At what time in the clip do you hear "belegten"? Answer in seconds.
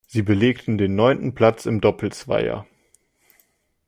0.23-0.79